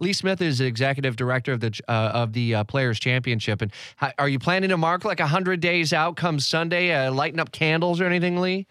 Lee 0.00 0.12
Smith 0.12 0.40
is 0.40 0.60
executive 0.60 1.16
director 1.16 1.52
of 1.52 1.60
the 1.60 1.80
uh, 1.88 2.10
of 2.14 2.32
the 2.32 2.56
uh, 2.56 2.64
Players 2.64 2.98
Championship, 2.98 3.60
and 3.60 3.72
how, 3.96 4.12
are 4.18 4.28
you 4.28 4.38
planning 4.38 4.70
to 4.70 4.76
mark 4.76 5.04
like 5.04 5.20
hundred 5.20 5.60
days 5.60 5.92
out 5.92 6.16
come 6.16 6.40
Sunday, 6.40 6.92
uh, 6.92 7.12
lighting 7.12 7.40
up 7.40 7.52
candles 7.52 8.00
or 8.00 8.06
anything, 8.06 8.38
Lee? 8.38 8.66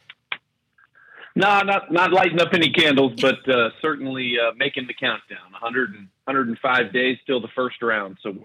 No, 1.36 1.62
not 1.62 1.92
not 1.92 2.12
lighting 2.12 2.42
up 2.42 2.50
any 2.54 2.72
candles, 2.72 3.14
but 3.22 3.48
uh, 3.48 3.70
certainly 3.82 4.34
uh, 4.40 4.54
making 4.58 4.88
the 4.88 4.94
countdown. 4.94 5.52
100 5.52 5.92
and, 5.92 6.08
105 6.26 6.94
days 6.94 7.18
till 7.26 7.40
the 7.40 7.48
first 7.56 7.82
round, 7.82 8.18
so 8.24 8.36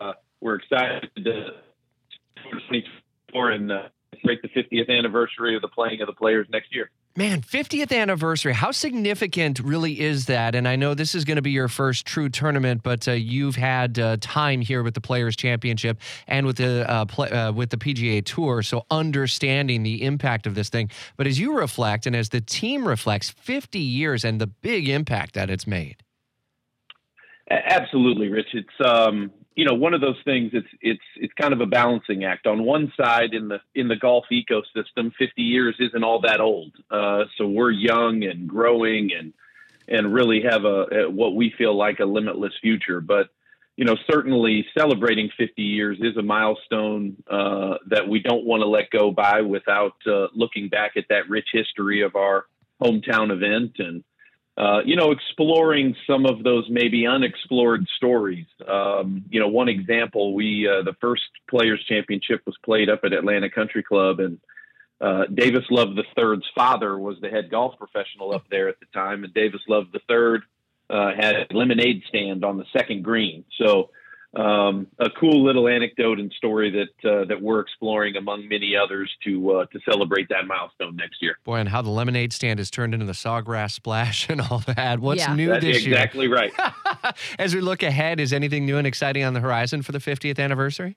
uh, 0.00 0.12
we're 0.40 0.56
excited 0.56 1.10
to 1.16 1.22
2024 1.22 3.50
and 3.50 3.72
celebrate 4.14 4.42
the 4.42 4.48
50th 4.48 4.88
anniversary 4.88 5.56
of 5.56 5.62
the 5.62 5.68
playing 5.68 6.00
of 6.00 6.06
the 6.06 6.12
players 6.12 6.46
next 6.50 6.74
year. 6.74 6.90
Man, 7.16 7.42
50th 7.42 7.96
anniversary. 7.96 8.52
How 8.52 8.70
significant 8.70 9.58
really 9.58 10.00
is 10.00 10.26
that? 10.26 10.54
And 10.54 10.68
I 10.68 10.76
know 10.76 10.94
this 10.94 11.14
is 11.14 11.24
going 11.24 11.36
to 11.36 11.42
be 11.42 11.50
your 11.50 11.66
first 11.66 12.06
true 12.06 12.28
tournament, 12.28 12.82
but 12.84 13.08
uh, 13.08 13.12
you've 13.12 13.56
had 13.56 13.98
uh, 13.98 14.16
time 14.20 14.60
here 14.60 14.84
with 14.84 14.94
the 14.94 15.00
Players 15.00 15.34
Championship 15.34 15.98
and 16.28 16.46
with 16.46 16.58
the 16.58 16.88
uh, 16.88 17.04
play, 17.06 17.28
uh, 17.30 17.52
with 17.52 17.70
the 17.70 17.76
PGA 17.76 18.24
Tour, 18.24 18.62
so 18.62 18.86
understanding 18.90 19.82
the 19.82 20.04
impact 20.04 20.46
of 20.46 20.54
this 20.54 20.68
thing. 20.68 20.88
But 21.16 21.26
as 21.26 21.38
you 21.40 21.56
reflect, 21.56 22.06
and 22.06 22.14
as 22.14 22.28
the 22.28 22.40
team 22.40 22.86
reflects, 22.86 23.30
50 23.30 23.80
years 23.80 24.24
and 24.24 24.40
the 24.40 24.46
big 24.46 24.88
impact 24.88 25.34
that 25.34 25.50
it's 25.50 25.66
made. 25.66 25.96
Absolutely, 27.50 28.28
Rich. 28.28 28.54
It's 28.54 28.88
um, 28.88 29.32
you 29.60 29.66
know 29.66 29.74
one 29.74 29.92
of 29.92 30.00
those 30.00 30.16
things 30.24 30.52
it's 30.54 30.68
it's 30.80 31.04
it's 31.16 31.34
kind 31.34 31.52
of 31.52 31.60
a 31.60 31.66
balancing 31.66 32.24
act. 32.24 32.46
On 32.46 32.64
one 32.64 32.90
side 32.98 33.34
in 33.34 33.48
the 33.48 33.58
in 33.74 33.88
the 33.88 33.96
golf 33.96 34.24
ecosystem 34.32 35.12
50 35.18 35.42
years 35.42 35.76
isn't 35.78 36.02
all 36.02 36.22
that 36.22 36.40
old. 36.40 36.72
Uh, 36.90 37.24
so 37.36 37.46
we're 37.46 37.70
young 37.70 38.24
and 38.24 38.48
growing 38.48 39.10
and 39.12 39.34
and 39.86 40.14
really 40.14 40.40
have 40.50 40.64
a, 40.64 40.86
a, 40.90 41.10
what 41.10 41.34
we 41.34 41.52
feel 41.58 41.76
like 41.76 42.00
a 42.00 42.06
limitless 42.06 42.54
future. 42.62 43.02
But 43.02 43.28
you 43.76 43.84
know 43.84 43.96
certainly 44.10 44.64
celebrating 44.74 45.28
50 45.36 45.60
years 45.60 45.98
is 46.00 46.16
a 46.16 46.22
milestone 46.22 47.22
uh, 47.30 47.74
that 47.90 48.08
we 48.08 48.20
don't 48.20 48.46
want 48.46 48.62
to 48.62 48.66
let 48.66 48.88
go 48.88 49.10
by 49.10 49.42
without 49.42 49.96
uh, 50.06 50.28
looking 50.32 50.70
back 50.70 50.92
at 50.96 51.04
that 51.10 51.28
rich 51.28 51.48
history 51.52 52.00
of 52.00 52.16
our 52.16 52.46
hometown 52.80 53.30
event 53.30 53.72
and 53.78 54.04
uh, 54.58 54.80
you 54.84 54.96
know, 54.96 55.10
exploring 55.10 55.96
some 56.06 56.26
of 56.26 56.42
those 56.42 56.66
maybe 56.68 57.06
unexplored 57.06 57.86
stories. 57.96 58.46
Um, 58.66 59.24
you 59.30 59.40
know, 59.40 59.48
one 59.48 59.68
example, 59.68 60.34
we 60.34 60.68
uh, 60.68 60.82
the 60.82 60.94
first 61.00 61.22
Players 61.48 61.82
Championship 61.88 62.42
was 62.46 62.56
played 62.64 62.90
up 62.90 63.00
at 63.04 63.12
Atlanta 63.12 63.48
Country 63.48 63.82
Club, 63.82 64.20
and 64.20 64.38
uh, 65.00 65.24
Davis 65.32 65.64
Love 65.70 65.96
III's 65.96 66.42
father 66.54 66.98
was 66.98 67.16
the 67.20 67.30
head 67.30 67.50
golf 67.50 67.78
professional 67.78 68.34
up 68.34 68.44
there 68.50 68.68
at 68.68 68.80
the 68.80 68.86
time, 68.92 69.24
and 69.24 69.32
Davis 69.32 69.62
Love 69.68 69.86
III 69.94 70.40
uh, 70.90 71.12
had 71.14 71.36
a 71.36 71.46
lemonade 71.52 72.02
stand 72.08 72.44
on 72.44 72.58
the 72.58 72.66
second 72.76 73.02
green. 73.02 73.44
So 73.56 73.90
um, 74.34 74.86
a 74.98 75.10
cool 75.10 75.44
little 75.44 75.66
anecdote 75.66 76.20
and 76.20 76.32
story 76.32 76.70
that 76.70 77.10
uh, 77.10 77.24
that 77.24 77.40
we're 77.42 77.60
exploring 77.60 78.16
among 78.16 78.48
many 78.48 78.76
others 78.76 79.10
to 79.24 79.52
uh, 79.52 79.66
to 79.66 79.80
celebrate 79.90 80.28
that 80.28 80.46
milestone 80.46 80.94
next 80.96 81.20
year. 81.20 81.36
Boy, 81.44 81.56
and 81.56 81.68
how 81.68 81.82
the 81.82 81.90
lemonade 81.90 82.32
stand 82.32 82.60
has 82.60 82.70
turned 82.70 82.94
into 82.94 83.06
the 83.06 83.12
sawgrass 83.12 83.72
splash 83.72 84.28
and 84.30 84.40
all 84.40 84.60
that. 84.60 85.00
What's 85.00 85.20
yeah. 85.20 85.34
new 85.34 85.48
That's 85.48 85.64
this 85.64 85.84
exactly 85.84 86.26
year? 86.26 86.44
Exactly 86.44 86.68
right. 86.68 87.14
As 87.38 87.54
we 87.54 87.60
look 87.60 87.82
ahead, 87.82 88.20
is 88.20 88.32
anything 88.32 88.66
new 88.66 88.76
and 88.76 88.86
exciting 88.86 89.24
on 89.24 89.34
the 89.34 89.40
horizon 89.40 89.82
for 89.82 89.92
the 89.92 89.98
50th 89.98 90.38
anniversary? 90.38 90.96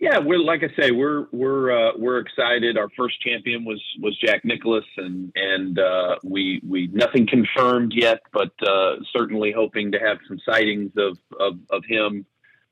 Yeah, 0.00 0.18
we're 0.18 0.38
like 0.38 0.62
I 0.62 0.82
say, 0.82 0.92
we're 0.92 1.26
we're 1.30 1.70
uh, 1.70 1.92
we're 1.98 2.20
excited. 2.20 2.78
Our 2.78 2.88
first 2.96 3.20
champion 3.20 3.66
was 3.66 3.82
was 4.00 4.16
Jack 4.16 4.46
Nicklaus, 4.46 4.86
and 4.96 5.30
and 5.36 5.78
uh, 5.78 6.16
we 6.24 6.62
we 6.66 6.86
nothing 6.86 7.26
confirmed 7.26 7.92
yet, 7.94 8.20
but 8.32 8.50
uh, 8.66 8.96
certainly 9.12 9.52
hoping 9.52 9.92
to 9.92 9.98
have 9.98 10.16
some 10.26 10.38
sightings 10.38 10.92
of 10.96 11.18
of, 11.38 11.58
of 11.68 11.84
him 11.86 12.24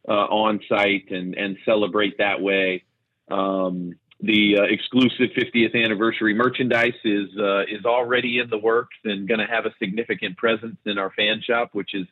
uh, 0.09 0.13
on 0.13 0.61
site 0.71 1.11
and 1.11 1.35
and 1.35 1.59
celebrate 1.67 2.17
that 2.17 2.41
way. 2.41 2.85
Um, 3.31 3.93
the 4.21 4.61
uh, 4.61 4.63
exclusive 4.63 5.29
50th 5.37 5.75
anniversary 5.85 6.33
merchandise 6.33 6.95
is 7.05 7.29
uh, 7.39 7.65
is 7.65 7.85
already 7.85 8.39
in 8.39 8.49
the 8.49 8.59
works 8.59 8.97
and 9.05 9.29
going 9.29 9.41
to 9.41 9.47
have 9.47 9.67
a 9.67 9.75
significant 9.79 10.39
presence 10.39 10.79
in 10.87 10.97
our 10.97 11.11
fan 11.11 11.43
shop, 11.47 11.71
which 11.73 11.95
is 11.95 12.07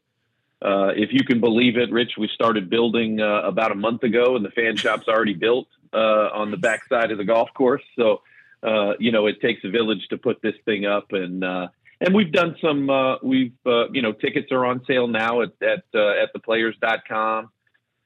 uh, 0.63 0.89
if 0.97 1.13
you 1.13 1.23
can 1.25 1.41
believe 1.41 1.77
it, 1.77 1.91
Rich, 1.91 2.13
we 2.19 2.29
started 2.29 2.71
building 2.71 3.21
uh, 3.21 3.43
about 3.43 3.73
a 3.73 3.75
month 3.75 4.03
ago, 4.03 4.37
and 4.37 4.45
the 4.45 4.51
fan 4.51 4.77
shop's 4.77 5.07
already 5.07 5.35
built 5.35 5.69
uh, 5.93 6.31
on 6.33 6.51
the 6.51 6.57
backside 6.57 7.11
of 7.11 7.19
the 7.19 7.25
golf 7.25 7.51
course. 7.55 7.83
So, 7.95 8.23
uh, 8.63 8.95
you 8.99 9.13
know, 9.13 9.27
it 9.27 9.41
takes 9.43 9.65
a 9.65 9.71
village 9.71 10.09
to 10.09 10.17
put 10.17 10.41
this 10.41 10.55
thing 10.65 10.87
up, 10.87 11.13
and 11.13 11.45
uh, 11.45 11.69
and 12.01 12.15
we've 12.15 12.33
done 12.33 12.57
some. 12.61 13.19
we've 13.23 13.53
you 13.67 14.03
know, 14.03 14.13
tickets 14.13 14.51
are 14.51 14.65
on 14.65 14.83
sale 14.87 15.07
now 15.07 15.43
at 15.43 15.53
at 15.61 15.85
at 15.95 16.35
theplayers.com, 16.35 17.51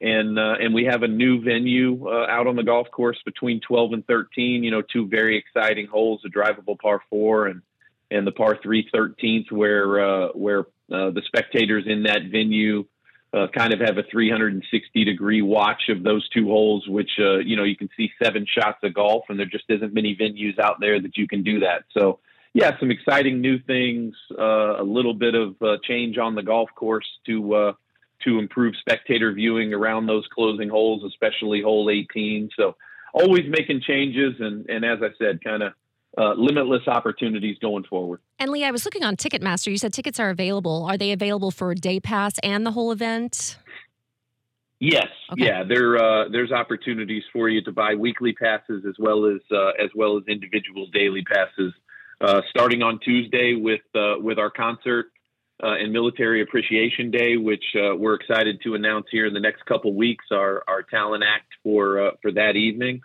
and 0.01 0.39
and 0.39 0.75
we 0.75 0.85
have 0.87 1.05
a 1.05 1.09
new 1.09 1.41
venue 1.41 2.11
out 2.11 2.49
on 2.49 2.57
the 2.57 2.65
golf 2.65 2.91
course 2.91 3.19
between 3.25 3.61
12 3.61 3.93
and 3.93 4.07
13. 4.09 4.65
You 4.65 4.73
know, 4.73 4.83
two 4.83 5.07
very 5.07 5.37
exciting 5.39 5.87
holes, 5.87 6.23
a 6.27 6.29
drivable 6.29 6.79
par 6.81 7.01
four 7.09 7.47
and 7.47 7.63
and 8.11 8.27
the 8.27 8.33
par 8.33 8.59
three 8.61 8.91
13th, 8.93 9.53
where 9.53 10.29
where 10.31 10.67
uh, 10.91 11.11
the 11.11 11.23
spectators 11.27 11.85
in 11.87 12.05
that 12.05 12.23
venue 12.31 12.85
uh, 13.33 13.47
kind 13.57 13.73
of 13.73 13.81
have 13.81 13.97
a 13.97 14.03
360 14.11 15.05
degree 15.05 15.43
watch 15.43 15.83
of 15.89 16.03
those 16.03 16.29
two 16.31 16.47
holes, 16.47 16.89
which, 16.89 17.11
uh, 17.21 17.39
you 17.39 17.57
know, 17.57 17.63
you 17.63 17.77
can 17.77 17.89
see 17.97 18.11
seven 18.23 18.45
shots 18.45 18.79
of 18.83 18.93
golf, 18.95 19.25
and 19.29 19.39
there 19.39 19.47
just 19.47 19.65
isn't 19.69 19.95
many 19.95 20.17
venues 20.17 20.59
out 20.59 20.81
there 20.81 21.01
that 21.01 21.17
you 21.17 21.29
can 21.29 21.43
do 21.43 21.61
that. 21.61 21.85
So, 21.97 22.19
yeah, 22.55 22.77
some 22.81 22.91
exciting 22.91 23.41
new 23.41 23.61
things, 23.61 24.15
uh, 24.37 24.81
a 24.81 24.83
little 24.83 25.15
bit 25.15 25.37
of 25.37 25.55
uh, 25.63 25.77
change 25.85 26.19
on 26.19 26.35
the 26.35 26.43
golf 26.43 26.71
course 26.75 27.07
to 27.27 27.75
to 28.25 28.39
improve 28.39 28.75
spectator 28.79 29.33
viewing 29.33 29.73
around 29.73 30.07
those 30.07 30.27
closing 30.35 30.69
holes, 30.69 31.03
especially 31.05 31.63
hole 31.63 31.89
18. 31.89 32.51
So, 32.57 32.77
always 33.15 33.45
making 33.49 33.83
changes, 33.83 34.35
and 34.41 34.69
and 34.69 34.85
as 34.85 34.99
I 35.03 35.11
said, 35.19 35.43
kind 35.45 35.63
of 35.63 35.73
uh, 36.19 36.33
limitless 36.35 36.87
opportunities 36.89 37.57
going 37.61 37.85
forward. 37.85 38.21
And 38.39 38.51
Lee, 38.51 38.65
I 38.65 38.71
was 38.71 38.85
looking 38.85 39.05
on 39.05 39.17
Ticketmaster. 39.17 39.71
You 39.71 39.79
said 39.79 39.93
tickets 39.93 40.19
are 40.19 40.31
available. 40.31 40.85
Are 40.85 40.99
they 40.99 41.13
available 41.13 41.51
for 41.51 41.71
a 41.71 41.75
day 41.75 42.01
pass 42.01 42.35
and 42.43 42.67
the 42.67 42.73
whole 42.73 42.93
event? 42.93 43.57
Yes, 44.81 45.09
okay. 45.33 45.45
yeah. 45.45 45.63
There, 45.63 45.99
uh, 45.99 46.29
there's 46.31 46.53
opportunities 46.53 47.23
for 47.33 47.49
you 47.49 47.63
to 47.65 47.73
buy 47.73 47.95
weekly 47.95 48.33
passes 48.33 48.85
as 48.89 48.95
well 48.99 49.27
as 49.27 49.41
uh, 49.53 49.73
as 49.83 49.91
well 49.95 50.17
as 50.17 50.25
individual 50.27 50.87
daily 50.93 51.23
passes. 51.23 51.75
Uh, 52.21 52.41
starting 52.51 52.83
on 52.83 52.99
Tuesday 53.01 53.55
with 53.55 53.83
uh, 53.95 54.15
with 54.19 54.39
our 54.39 54.51
concert 54.51 55.07
uh, 55.63 55.75
and 55.75 55.93
Military 55.93 56.41
Appreciation 56.41 57.11
Day, 57.11 57.37
which 57.37 57.65
we're 57.75 58.15
excited 58.15 58.61
to 58.65 58.75
announce 58.75 59.07
here 59.11 59.27
in 59.27 59.35
the 59.35 59.41
next 59.41 59.67
couple 59.67 59.95
weeks. 59.95 60.25
Our 60.33 60.65
our 60.67 60.83
talent 60.83 61.25
act 61.27 61.53
for 61.63 62.13
for 62.23 62.33
that 62.33 62.57
evening. 62.57 63.03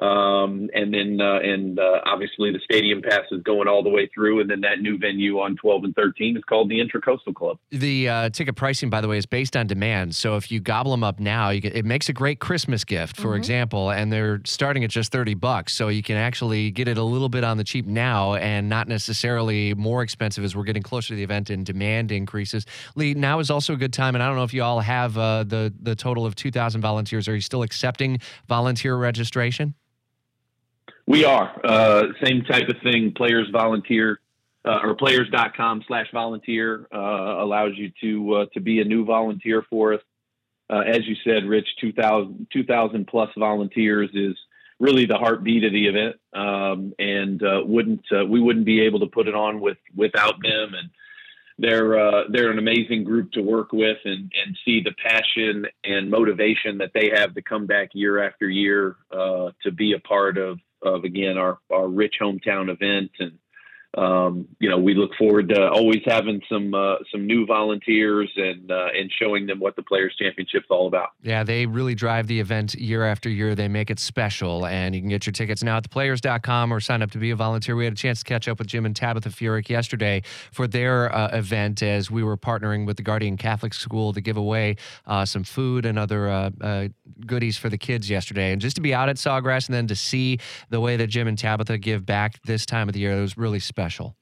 Um, 0.00 0.70
and 0.72 0.94
then, 0.94 1.18
uh, 1.20 1.40
and 1.40 1.78
uh, 1.78 2.00
obviously 2.06 2.50
the 2.52 2.60
stadium 2.64 3.02
pass 3.02 3.24
is 3.30 3.42
going 3.42 3.68
all 3.68 3.82
the 3.82 3.90
way 3.90 4.08
through, 4.14 4.40
and 4.40 4.48
then 4.48 4.62
that 4.62 4.80
new 4.80 4.96
venue 4.96 5.40
on 5.40 5.56
12 5.56 5.84
and 5.84 5.94
13 5.94 6.38
is 6.38 6.44
called 6.44 6.70
the 6.70 6.80
Intracoastal 6.80 7.34
Club. 7.34 7.58
The 7.70 8.08
uh, 8.08 8.30
ticket 8.30 8.56
pricing, 8.56 8.88
by 8.88 9.02
the 9.02 9.08
way, 9.08 9.18
is 9.18 9.26
based 9.26 9.56
on 9.56 9.66
demand. 9.66 10.16
So 10.16 10.36
if 10.36 10.50
you 10.50 10.58
gobble 10.58 10.92
them 10.92 11.04
up 11.04 11.20
now, 11.20 11.52
get, 11.52 11.76
it 11.76 11.84
makes 11.84 12.08
a 12.08 12.14
great 12.14 12.40
Christmas 12.40 12.82
gift, 12.82 13.16
for 13.16 13.28
mm-hmm. 13.28 13.36
example, 13.36 13.90
and 13.90 14.10
they're 14.10 14.40
starting 14.46 14.84
at 14.84 14.90
just 14.90 15.12
30 15.12 15.34
bucks. 15.34 15.74
So 15.74 15.88
you 15.88 16.02
can 16.02 16.16
actually 16.16 16.70
get 16.70 16.88
it 16.88 16.96
a 16.96 17.04
little 17.04 17.28
bit 17.28 17.44
on 17.44 17.58
the 17.58 17.64
cheap 17.64 17.84
now, 17.84 18.36
and 18.36 18.70
not 18.70 18.88
necessarily 18.88 19.74
more 19.74 20.02
expensive 20.02 20.44
as 20.44 20.56
we're 20.56 20.64
getting 20.64 20.82
closer 20.82 21.08
to 21.08 21.14
the 21.14 21.22
event 21.22 21.50
and 21.50 21.66
demand 21.66 22.10
increases. 22.10 22.64
Lee, 22.96 23.12
now 23.12 23.38
is 23.38 23.50
also 23.50 23.74
a 23.74 23.76
good 23.76 23.92
time, 23.92 24.14
and 24.14 24.22
I 24.22 24.26
don't 24.28 24.36
know 24.36 24.44
if 24.44 24.54
you 24.54 24.62
all 24.62 24.80
have 24.80 25.18
uh, 25.18 25.44
the 25.44 25.74
the 25.82 25.94
total 25.94 26.24
of 26.24 26.34
2,000 26.36 26.80
volunteers. 26.80 27.28
Are 27.28 27.34
you 27.34 27.42
still 27.42 27.62
accepting 27.62 28.18
volunteer 28.48 28.96
registration? 28.96 29.74
We 31.10 31.24
are. 31.24 31.60
Uh, 31.64 32.04
same 32.22 32.44
type 32.44 32.68
of 32.68 32.76
thing. 32.84 33.12
Players 33.16 33.48
volunteer 33.50 34.20
uh, 34.64 34.78
or 34.84 34.94
players.com 34.94 35.82
slash 35.88 36.06
volunteer 36.12 36.86
uh, 36.94 37.42
allows 37.42 37.72
you 37.74 37.90
to 38.00 38.34
uh, 38.34 38.46
to 38.54 38.60
be 38.60 38.80
a 38.80 38.84
new 38.84 39.04
volunteer 39.04 39.64
for 39.68 39.94
us. 39.94 40.00
Uh, 40.72 40.82
as 40.86 41.00
you 41.08 41.16
said, 41.24 41.46
Rich, 41.46 41.66
2,000, 41.80 42.46
2,000 42.52 43.08
plus 43.08 43.28
volunteers 43.36 44.08
is 44.14 44.36
really 44.78 45.04
the 45.04 45.18
heartbeat 45.18 45.64
of 45.64 45.72
the 45.72 45.88
event, 45.88 46.14
um, 46.32 46.94
and 47.00 47.42
uh, 47.42 47.62
wouldn't 47.64 48.04
we 48.28 48.40
wouldn't 48.40 48.64
be 48.64 48.82
able 48.82 49.00
to 49.00 49.06
put 49.06 49.26
it 49.26 49.34
on 49.34 49.60
with 49.60 49.78
without 49.96 50.40
them. 50.40 50.74
And 50.74 50.90
they're 51.58 52.24
they're 52.28 52.52
an 52.52 52.60
amazing 52.60 53.02
group 53.02 53.32
to 53.32 53.40
work 53.40 53.72
with, 53.72 53.98
and 54.04 54.30
and 54.46 54.56
see 54.64 54.80
the 54.80 54.94
passion 55.04 55.66
and 55.82 56.08
motivation 56.08 56.78
that 56.78 56.92
they 56.94 57.10
have 57.12 57.34
to 57.34 57.42
come 57.42 57.66
back 57.66 57.88
year 57.94 58.22
after 58.22 58.48
year 58.48 58.94
to 59.10 59.72
be 59.74 59.94
a 59.94 59.98
part 59.98 60.38
of 60.38 60.60
of 60.82 61.04
again 61.04 61.38
our 61.38 61.58
our 61.70 61.88
rich 61.88 62.16
hometown 62.20 62.70
event 62.70 63.10
and 63.18 63.38
um, 63.98 64.46
you 64.60 64.70
know, 64.70 64.78
we 64.78 64.94
look 64.94 65.10
forward 65.18 65.48
to 65.48 65.68
always 65.68 66.00
having 66.06 66.40
some 66.48 66.72
uh, 66.74 66.96
some 67.10 67.26
new 67.26 67.44
volunteers 67.44 68.30
and 68.36 68.70
uh, 68.70 68.86
and 68.96 69.10
showing 69.20 69.46
them 69.46 69.58
what 69.58 69.74
the 69.74 69.82
Players 69.82 70.14
Championship's 70.16 70.66
all 70.70 70.86
about. 70.86 71.08
Yeah, 71.22 71.42
they 71.42 71.66
really 71.66 71.96
drive 71.96 72.28
the 72.28 72.38
event 72.38 72.74
year 72.74 73.04
after 73.04 73.28
year. 73.28 73.56
They 73.56 73.66
make 73.66 73.90
it 73.90 73.98
special, 73.98 74.64
and 74.66 74.94
you 74.94 75.00
can 75.00 75.10
get 75.10 75.26
your 75.26 75.32
tickets 75.32 75.64
now 75.64 75.78
at 75.78 75.90
theplayers.com 75.90 76.72
or 76.72 76.78
sign 76.78 77.02
up 77.02 77.10
to 77.12 77.18
be 77.18 77.30
a 77.30 77.36
volunteer. 77.36 77.74
We 77.74 77.84
had 77.84 77.94
a 77.94 77.96
chance 77.96 78.20
to 78.20 78.24
catch 78.24 78.46
up 78.46 78.60
with 78.60 78.68
Jim 78.68 78.86
and 78.86 78.94
Tabitha 78.94 79.30
Furyk 79.30 79.68
yesterday 79.68 80.22
for 80.52 80.68
their 80.68 81.12
uh, 81.12 81.36
event 81.36 81.82
as 81.82 82.12
we 82.12 82.22
were 82.22 82.36
partnering 82.36 82.86
with 82.86 82.96
the 82.96 83.02
Guardian 83.02 83.36
Catholic 83.36 83.74
School 83.74 84.12
to 84.12 84.20
give 84.20 84.36
away 84.36 84.76
uh, 85.06 85.24
some 85.24 85.42
food 85.42 85.84
and 85.84 85.98
other 85.98 86.28
uh, 86.28 86.50
uh, 86.60 86.88
goodies 87.26 87.56
for 87.56 87.68
the 87.68 87.78
kids 87.78 88.08
yesterday. 88.08 88.52
And 88.52 88.60
just 88.60 88.76
to 88.76 88.82
be 88.82 88.94
out 88.94 89.08
at 89.08 89.16
Sawgrass 89.16 89.66
and 89.66 89.74
then 89.74 89.88
to 89.88 89.96
see 89.96 90.38
the 90.68 90.80
way 90.80 90.96
that 90.96 91.08
Jim 91.08 91.26
and 91.26 91.36
Tabitha 91.36 91.76
give 91.76 92.06
back 92.06 92.40
this 92.44 92.64
time 92.64 92.88
of 92.88 92.92
the 92.92 93.00
year, 93.00 93.18
it 93.18 93.20
was 93.20 93.36
really 93.36 93.58
special 93.58 93.79
special? 93.80 94.16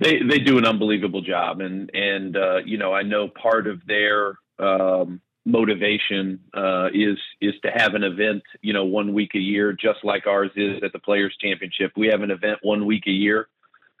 They 0.00 0.20
they 0.22 0.38
do 0.38 0.58
an 0.58 0.64
unbelievable 0.64 1.20
job, 1.20 1.60
and 1.60 1.90
and 1.94 2.36
uh, 2.36 2.58
you 2.64 2.78
know 2.78 2.94
I 2.94 3.02
know 3.02 3.28
part 3.28 3.66
of 3.66 3.80
their 3.86 4.34
um, 4.58 5.20
motivation 5.44 6.40
uh, 6.54 6.88
is 6.94 7.18
is 7.40 7.54
to 7.62 7.70
have 7.70 7.94
an 7.94 8.02
event 8.02 8.42
you 8.62 8.72
know 8.72 8.84
one 8.84 9.12
week 9.12 9.34
a 9.34 9.38
year, 9.38 9.72
just 9.72 9.98
like 10.02 10.26
ours 10.26 10.50
is 10.56 10.82
at 10.82 10.92
the 10.92 10.98
Players 10.98 11.36
Championship. 11.40 11.92
We 11.96 12.08
have 12.08 12.22
an 12.22 12.30
event 12.30 12.60
one 12.62 12.86
week 12.86 13.06
a 13.06 13.10
year, 13.10 13.48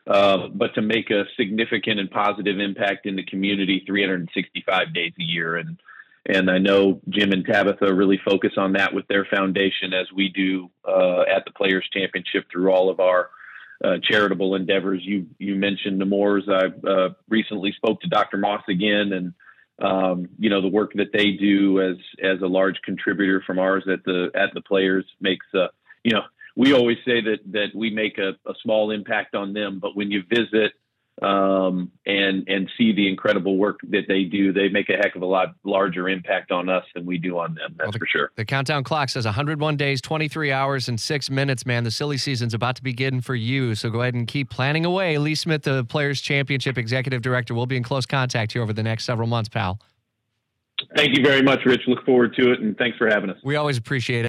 uh, 0.06 0.48
but 0.48 0.74
to 0.76 0.82
make 0.82 1.10
a 1.10 1.24
significant 1.36 2.00
and 2.00 2.10
positive 2.10 2.58
impact 2.58 3.04
in 3.04 3.16
the 3.16 3.24
community 3.24 3.84
365 3.86 4.94
days 4.94 5.12
a 5.20 5.22
year, 5.22 5.56
and 5.56 5.78
and 6.24 6.50
I 6.50 6.56
know 6.56 7.02
Jim 7.10 7.32
and 7.32 7.44
Tabitha 7.44 7.92
really 7.92 8.18
focus 8.24 8.52
on 8.56 8.72
that 8.74 8.94
with 8.94 9.06
their 9.08 9.26
foundation 9.26 9.92
as 9.92 10.06
we 10.10 10.30
do 10.30 10.70
uh, 10.88 11.22
at 11.22 11.44
the 11.44 11.52
Players 11.54 11.86
Championship 11.92 12.46
through 12.50 12.72
all 12.72 12.88
of 12.88 12.98
our 12.98 13.28
uh, 13.82 13.96
charitable 14.02 14.54
endeavors. 14.54 15.02
You 15.04 15.26
you 15.38 15.54
mentioned 15.56 15.98
Nemours. 15.98 16.44
I 16.48 16.66
uh, 16.88 17.10
recently 17.28 17.72
spoke 17.72 18.00
to 18.02 18.08
Dr. 18.08 18.36
Moss 18.38 18.62
again, 18.68 19.12
and 19.12 19.34
um, 19.80 20.28
you 20.38 20.50
know 20.50 20.60
the 20.60 20.68
work 20.68 20.92
that 20.94 21.12
they 21.12 21.32
do 21.32 21.80
as 21.80 21.96
as 22.22 22.40
a 22.42 22.46
large 22.46 22.76
contributor 22.84 23.42
from 23.46 23.58
ours 23.58 23.84
at 23.92 24.04
the 24.04 24.30
at 24.34 24.54
the 24.54 24.62
players 24.62 25.04
makes 25.20 25.46
uh, 25.54 25.68
you 26.04 26.12
know 26.12 26.22
we 26.56 26.72
always 26.72 26.98
say 27.04 27.20
that 27.20 27.38
that 27.46 27.68
we 27.74 27.90
make 27.90 28.18
a, 28.18 28.30
a 28.48 28.54
small 28.62 28.90
impact 28.90 29.34
on 29.34 29.52
them, 29.52 29.78
but 29.80 29.96
when 29.96 30.10
you 30.10 30.22
visit 30.28 30.72
and 32.32 32.48
and 32.48 32.70
see 32.76 32.92
the 32.92 33.08
incredible 33.08 33.56
work 33.56 33.80
that 33.90 34.04
they 34.08 34.24
do. 34.24 34.52
They 34.52 34.68
make 34.68 34.88
a 34.88 34.96
heck 34.96 35.14
of 35.14 35.22
a 35.22 35.26
lot 35.26 35.54
larger 35.64 36.08
impact 36.08 36.50
on 36.50 36.68
us 36.68 36.84
than 36.94 37.06
we 37.06 37.18
do 37.18 37.38
on 37.38 37.54
them. 37.54 37.74
That's 37.76 37.86
well, 37.86 37.92
the, 37.92 37.98
for 37.98 38.06
sure. 38.06 38.30
The 38.36 38.44
countdown 38.44 38.84
clock 38.84 39.08
says 39.08 39.24
101 39.24 39.76
days, 39.76 40.00
23 40.00 40.52
hours, 40.52 40.88
and 40.88 40.98
six 40.98 41.30
minutes. 41.30 41.66
Man, 41.66 41.84
the 41.84 41.90
silly 41.90 42.18
season's 42.18 42.54
about 42.54 42.76
to 42.76 42.82
begin 42.82 43.20
for 43.20 43.34
you. 43.34 43.74
So 43.74 43.90
go 43.90 44.02
ahead 44.02 44.14
and 44.14 44.26
keep 44.26 44.50
planning 44.50 44.84
away. 44.84 45.18
Lee 45.18 45.34
Smith, 45.34 45.62
the 45.62 45.84
Players 45.84 46.20
Championship 46.20 46.78
Executive 46.78 47.22
Director, 47.22 47.54
will 47.54 47.66
be 47.66 47.76
in 47.76 47.82
close 47.82 48.06
contact 48.06 48.52
here 48.52 48.62
over 48.62 48.72
the 48.72 48.82
next 48.82 49.04
several 49.04 49.28
months, 49.28 49.48
pal. 49.48 49.78
Thank 50.96 51.16
you 51.16 51.24
very 51.24 51.42
much, 51.42 51.60
Rich. 51.64 51.82
Look 51.86 52.04
forward 52.04 52.34
to 52.38 52.52
it, 52.52 52.60
and 52.60 52.76
thanks 52.76 52.98
for 52.98 53.08
having 53.08 53.30
us. 53.30 53.36
We 53.44 53.56
always 53.56 53.78
appreciate 53.78 54.18
it. 54.18 54.20